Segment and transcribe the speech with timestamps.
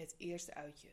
[0.00, 0.88] Het eerste uitje.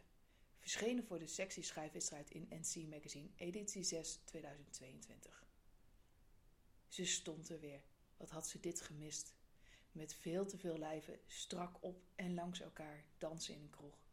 [0.58, 5.46] Verschenen voor de sectie schrijfwedstrijd in NC Magazine, editie 6 2022.
[6.88, 7.82] Ze stond er weer.
[8.18, 9.34] Wat had ze dit gemist?
[9.92, 14.06] Met veel te veel lijven, strak op en langs elkaar, dansen in een kroeg.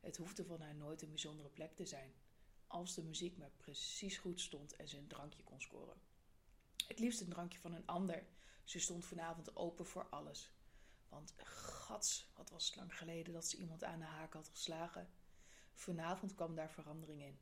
[0.00, 2.12] Het hoefde van haar nooit een bijzondere plek te zijn,
[2.66, 6.00] als de muziek maar precies goed stond en ze een drankje kon scoren.
[6.86, 8.26] Het liefst een drankje van een ander.
[8.64, 10.50] Ze stond vanavond open voor alles.
[11.10, 15.08] Want gats, wat was het lang geleden dat ze iemand aan de haak had geslagen.
[15.74, 17.38] Vanavond kwam daar verandering in.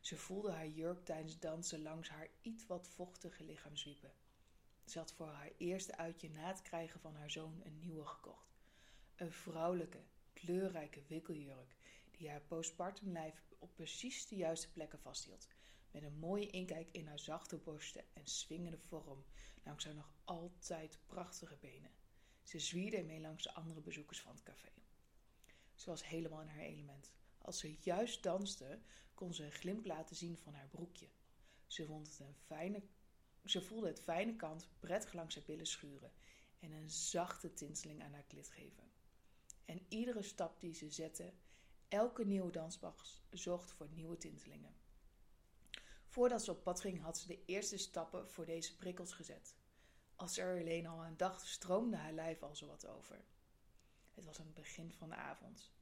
[0.00, 4.12] Ze voelde haar jurk tijdens dansen langs haar iets wat vochtige lichaam zwiepen.
[4.84, 8.56] Ze had voor haar eerste uitje na het krijgen van haar zoon een nieuwe gekocht.
[9.16, 10.00] Een vrouwelijke,
[10.32, 11.76] kleurrijke wikkeljurk
[12.10, 15.48] die haar postpartum lijf op precies de juiste plekken vasthield.
[15.90, 19.24] Met een mooie inkijk in haar zachte borsten en swingende vorm
[19.62, 21.90] langs haar nog altijd prachtige benen.
[22.42, 24.72] Ze zwierde ermee langs de andere bezoekers van het café.
[25.74, 27.12] Ze was helemaal in haar element.
[27.38, 28.80] Als ze juist danste,
[29.14, 31.08] kon ze een glimp laten zien van haar broekje.
[31.66, 32.82] Ze, vond het een fijne,
[33.44, 36.12] ze voelde het fijne kant prettig langs haar billen schuren
[36.58, 38.90] en een zachte tinteling aan haar klit geven.
[39.64, 41.32] En iedere stap die ze zette,
[41.88, 44.74] elke nieuwe danspas, zorgde voor nieuwe tintelingen.
[46.06, 49.54] Voordat ze op pad ging, had ze de eerste stappen voor deze prikkels gezet.
[50.22, 53.24] Als er alleen al aan dacht, stroomde haar lijf al zo wat over.
[54.14, 55.72] Het was aan het begin van de avond.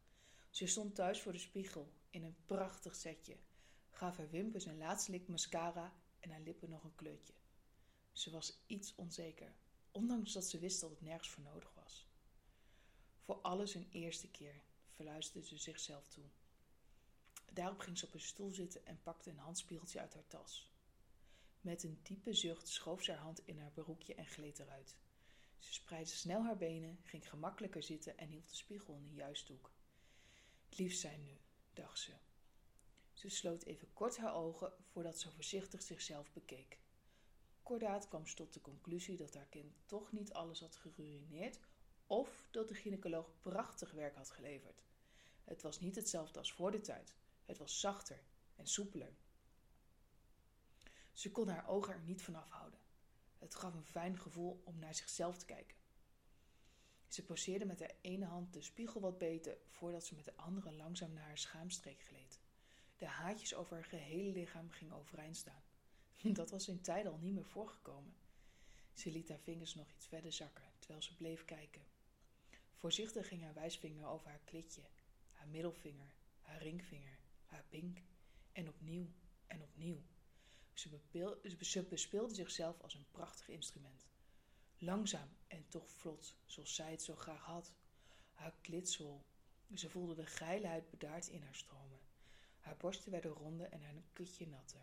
[0.50, 3.36] Ze stond thuis voor de spiegel in een prachtig setje,
[3.91, 7.34] gaf haar wimpers een laatste lik mascara en haar lippen nog een kleurtje.
[8.12, 9.55] Ze was iets onzeker,
[9.91, 12.06] ondanks dat ze wist dat het nergens voor nodig was.
[13.20, 14.62] Voor alles een eerste keer,
[14.94, 16.25] fluisterde ze zichzelf toe.
[17.52, 20.69] Daarop ging ze op een stoel zitten en pakte een handspiegeltje uit haar tas.
[21.61, 24.97] Met een diepe zucht schoof ze haar hand in haar broekje en gleed eruit.
[25.58, 29.53] Ze spreidde snel haar benen, ging gemakkelijker zitten en hield de spiegel in de juiste
[29.53, 29.70] hoek.
[30.69, 31.38] Lief zijn nu,
[31.72, 32.12] dacht ze.
[33.12, 36.78] Ze sloot even kort haar ogen voordat ze voorzichtig zichzelf bekeek.
[37.62, 41.59] Kordaat kwam ze tot de conclusie dat haar kind toch niet alles had geruineerd
[42.06, 44.82] of dat de gynaecoloog prachtig werk had geleverd.
[45.44, 47.15] Het was niet hetzelfde als voor de tijd.
[47.44, 48.22] Het was zachter
[48.56, 49.16] en soepeler.
[51.20, 52.81] Ze kon haar ogen er niet van afhouden.
[53.38, 55.76] Het gaf een fijn gevoel om naar zichzelf te kijken.
[57.08, 60.72] Ze poseerde met haar ene hand de spiegel wat beter voordat ze met de andere
[60.72, 62.41] langzaam naar haar schaamstreek gleed.
[62.97, 65.62] De haartjes over haar gehele lichaam gingen overeind staan.
[66.32, 68.14] Dat was in tijden al niet meer voorgekomen.
[68.92, 71.86] Ze liet haar vingers nog iets verder zakken terwijl ze bleef kijken.
[72.75, 74.82] Voorzichtig ging haar wijsvinger over haar klitje,
[75.32, 77.98] haar middelvinger, haar ringvinger, haar pink
[78.53, 79.06] en opnieuw
[79.47, 80.03] en opnieuw.
[80.80, 84.08] Ze, bespeelde zichzelf als een prachtig instrument.
[84.78, 87.74] Langzaam en toch vlot, zoals zij het zo graag had.
[88.32, 89.24] Haar klitsel.
[89.74, 92.00] Ze voelde de geilheid bedaard in haar stromen.
[92.60, 94.80] Haar borsten werden ronder en haar kutje natter.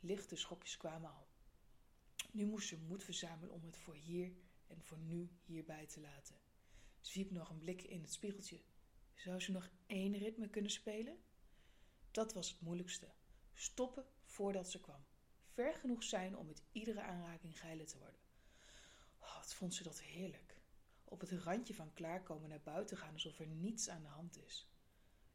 [0.00, 1.26] Lichte schokjes kwamen al.
[2.30, 4.32] Nu moest ze moed verzamelen om het voor hier
[4.66, 6.36] en voor nu hierbij te laten.
[7.00, 8.60] Ze wierp nog een blik in het spiegeltje.
[9.14, 11.18] Zou ze nog één ritme kunnen spelen?
[12.10, 13.12] Dat was het moeilijkste.
[13.54, 14.06] Stoppen
[14.36, 15.04] voordat ze kwam.
[15.46, 18.20] Ver genoeg zijn om met iedere aanraking geilen te worden.
[19.18, 20.60] Oh, wat vond ze dat heerlijk.
[21.04, 24.68] Op het randje van klaarkomen naar buiten gaan alsof er niets aan de hand is.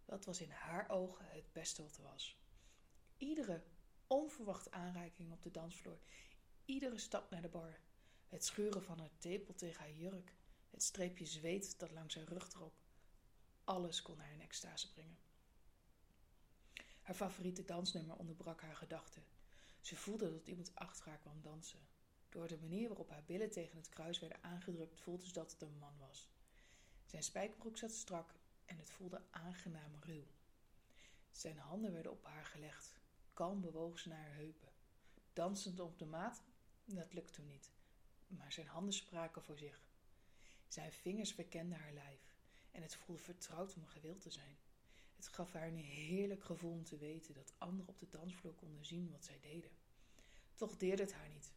[0.05, 2.39] Dat was in haar ogen het beste wat er was.
[3.17, 3.63] Iedere
[4.07, 5.99] onverwachte aanraking op de dansvloer,
[6.65, 7.79] iedere stap naar de bar,
[8.27, 10.33] het scheuren van haar tepel tegen haar jurk,
[10.69, 12.73] het streepje zweet dat langs haar rug trok,
[13.63, 15.17] alles kon haar in extase brengen.
[17.11, 19.23] Haar favoriete dansnummer onderbrak haar gedachten.
[19.81, 21.79] Ze voelde dat iemand achter haar kwam dansen.
[22.29, 25.61] Door de manier waarop haar billen tegen het kruis werden aangedrukt, voelde ze dat het
[25.61, 26.29] een man was.
[27.05, 28.35] Zijn spijkerbroek zat strak
[28.65, 30.23] en het voelde aangenaam ruw.
[31.31, 32.93] Zijn handen werden op haar gelegd.
[33.33, 34.69] Kalm bewoog ze naar haar heupen.
[35.33, 36.43] Dansend op de maat,
[36.85, 37.71] dat lukte niet.
[38.27, 39.81] Maar zijn handen spraken voor zich.
[40.67, 42.35] Zijn vingers verkenden haar lijf
[42.71, 44.57] en het voelde vertrouwd om gewild te zijn.
[45.21, 48.85] Het gaf haar een heerlijk gevoel om te weten dat anderen op de dansvloer konden
[48.85, 49.71] zien wat zij deden.
[50.55, 51.53] Toch deerde het haar niet.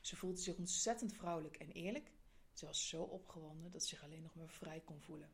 [0.00, 2.12] Ze voelde zich ontzettend vrouwelijk en eerlijk.
[2.52, 5.30] Ze was zo opgewonden dat ze zich alleen nog maar vrij kon voelen.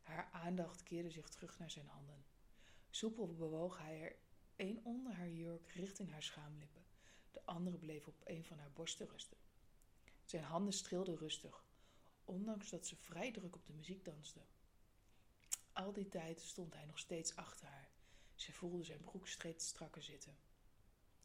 [0.00, 2.24] Haar aandacht keerde zich terug naar zijn handen.
[2.90, 4.16] Soepel bewoog hij er
[4.56, 6.84] een onder haar jurk richting haar schaamlippen.
[7.30, 9.38] De andere bleef op een van haar borsten rusten.
[10.24, 11.64] Zijn handen streelden rustig,
[12.24, 14.40] ondanks dat ze vrij druk op de muziek danste.
[15.84, 17.88] Al die tijd stond hij nog steeds achter haar.
[18.34, 20.36] Ze voelde zijn broek strakker zitten.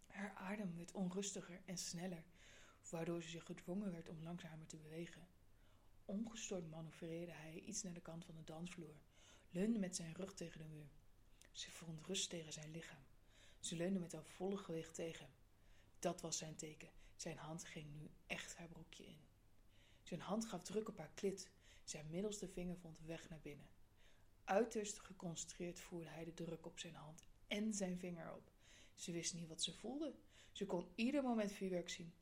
[0.08, 2.24] Haar adem werd onrustiger en sneller,
[2.90, 5.28] waardoor ze zich gedwongen werd om langzamer te bewegen.
[6.06, 8.96] Ongestoord manoeuvreerde hij iets naar de kant van de dansvloer.
[9.50, 10.92] leunde met zijn rug tegen de muur.
[11.52, 13.04] Ze vond rust tegen zijn lichaam.
[13.60, 15.34] Ze leunde met haar volle gewicht tegen hem.
[16.00, 16.90] Dat was zijn teken.
[17.16, 19.20] Zijn hand ging nu echt haar broekje in.
[20.04, 21.50] Zijn hand gaf druk op haar klit.
[21.84, 23.79] Zijn middelste vinger vond weg naar binnen.
[24.50, 28.52] Uiterst geconcentreerd voerde hij de druk op zijn hand en zijn vinger op.
[28.96, 30.16] Ze wist niet wat ze voelde.
[30.52, 32.14] Ze kon ieder moment vuurwerk zien.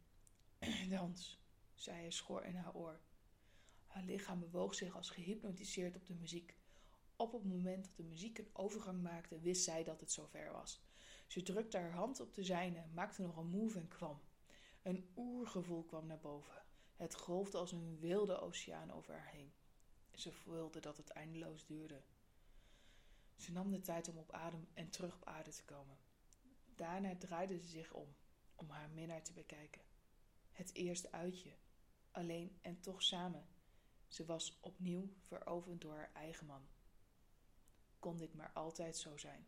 [0.90, 1.40] Dans,
[1.76, 3.00] zei hij schor in haar oor.
[3.86, 6.58] Haar lichaam bewoog zich als gehypnotiseerd op de muziek.
[7.16, 10.82] Op het moment dat de muziek een overgang maakte, wist zij dat het zover was.
[11.28, 14.22] Ze drukte haar hand op de zijne, maakte nog een move en kwam.
[14.82, 16.64] Een oergevoel kwam naar boven.
[16.96, 19.54] Het golfde als een wilde oceaan over haar heen.
[20.12, 22.02] Ze voelde dat het eindeloos duurde.
[23.38, 25.98] Ze nam de tijd om op adem en terug op aarde te komen.
[26.76, 28.16] Daarna draaide ze zich om,
[28.56, 29.82] om haar minnaar te bekijken.
[30.52, 31.52] Het eerste uitje,
[32.12, 33.48] alleen en toch samen.
[34.08, 36.68] Ze was opnieuw veroverd door haar eigen man.
[38.00, 39.48] Kon dit maar altijd zo zijn?